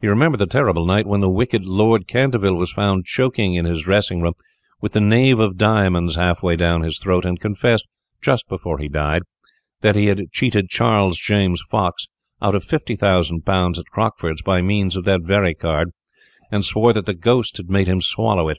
He 0.00 0.06
remembered 0.08 0.38
the 0.38 0.46
terrible 0.46 0.86
night 0.86 1.06
when 1.06 1.20
the 1.20 1.28
wicked 1.28 1.62
Lord 1.62 2.08
Canterville 2.08 2.54
was 2.56 2.72
found 2.72 3.04
choking 3.04 3.52
in 3.52 3.66
his 3.66 3.82
dressing 3.82 4.22
room, 4.22 4.32
with 4.80 4.92
the 4.92 5.00
knave 5.02 5.40
of 5.40 5.58
diamonds 5.58 6.14
half 6.16 6.42
way 6.42 6.56
down 6.56 6.80
his 6.80 6.98
throat, 6.98 7.26
and 7.26 7.38
confessed, 7.38 7.86
just 8.22 8.48
before 8.48 8.78
he 8.78 8.88
died, 8.88 9.24
that 9.82 9.94
he 9.94 10.06
had 10.06 10.32
cheated 10.32 10.70
Charles 10.70 11.18
James 11.18 11.60
Fox 11.68 12.06
out 12.40 12.54
of 12.54 12.64
£50,000 12.64 13.78
at 13.78 13.86
Crockford's 13.92 14.40
by 14.40 14.62
means 14.62 14.96
of 14.96 15.04
that 15.04 15.20
very 15.20 15.54
card, 15.54 15.90
and 16.50 16.64
swore 16.64 16.94
that 16.94 17.04
the 17.04 17.12
ghost 17.12 17.58
had 17.58 17.68
made 17.70 17.88
him 17.88 18.00
swallow 18.00 18.48
it. 18.48 18.56